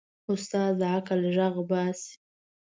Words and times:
استاد 0.31 0.71
د 0.79 0.81
عقل 0.95 1.19
غږ 1.35 1.55
باسي. 1.69 2.13